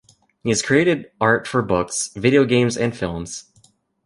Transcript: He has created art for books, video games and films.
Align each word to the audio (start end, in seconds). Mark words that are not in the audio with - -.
He 0.41 0.49
has 0.49 0.63
created 0.63 1.11
art 1.21 1.47
for 1.47 1.61
books, 1.61 2.07
video 2.15 2.43
games 2.43 2.75
and 2.75 2.97
films. 2.97 3.45